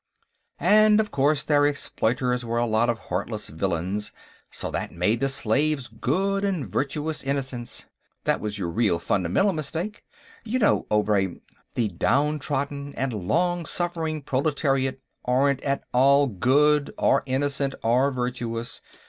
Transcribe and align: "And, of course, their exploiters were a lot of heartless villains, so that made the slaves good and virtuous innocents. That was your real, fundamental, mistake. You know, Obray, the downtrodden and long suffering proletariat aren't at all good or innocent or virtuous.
"And, 0.59 0.99
of 0.99 1.11
course, 1.11 1.43
their 1.43 1.67
exploiters 1.67 2.43
were 2.43 2.57
a 2.57 2.65
lot 2.65 2.89
of 2.89 2.97
heartless 2.97 3.49
villains, 3.49 4.11
so 4.49 4.71
that 4.71 4.91
made 4.91 5.19
the 5.19 5.29
slaves 5.29 5.89
good 5.89 6.43
and 6.43 6.65
virtuous 6.67 7.21
innocents. 7.21 7.85
That 8.23 8.39
was 8.41 8.57
your 8.57 8.69
real, 8.69 8.97
fundamental, 8.97 9.53
mistake. 9.53 10.03
You 10.43 10.57
know, 10.57 10.87
Obray, 10.89 11.39
the 11.75 11.89
downtrodden 11.89 12.95
and 12.95 13.13
long 13.13 13.63
suffering 13.67 14.23
proletariat 14.23 14.99
aren't 15.23 15.61
at 15.61 15.83
all 15.93 16.25
good 16.25 16.91
or 16.97 17.21
innocent 17.27 17.75
or 17.83 18.09
virtuous. 18.09 18.81